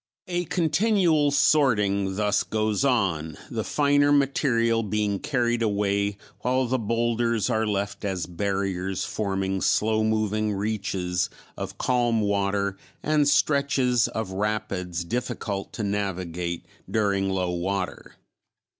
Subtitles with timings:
[0.25, 7.51] A continual sorting thus goes on, the finer material being carried away while the boulders
[7.51, 15.05] are left as barriers forming slow moving reaches of calm water and stretches of rapids
[15.05, 18.15] difficult to navigate during low water.